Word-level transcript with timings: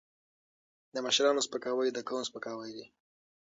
د 0.93 0.95
مشرانو 1.05 1.45
سپکاوی 1.47 1.89
د 1.93 1.99
قوم 2.07 2.23
سپکاوی 2.29 2.71
دی. 2.75 2.85